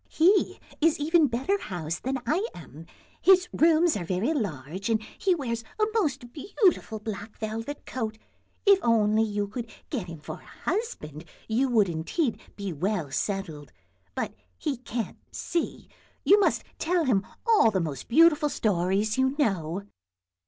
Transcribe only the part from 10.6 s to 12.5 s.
husband you would indeed